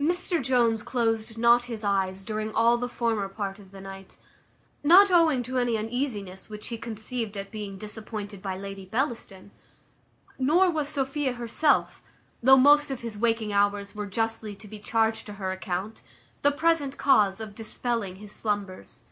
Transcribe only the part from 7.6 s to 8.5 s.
disappointed